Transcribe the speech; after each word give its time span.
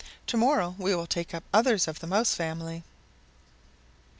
To 0.25 0.35
morrow 0.35 0.73
we 0.79 0.95
will 0.95 1.05
take 1.05 1.31
up 1.31 1.43
others 1.53 1.87
of 1.87 1.99
the 1.99 2.07
Mouse 2.07 2.33
family." 2.33 2.83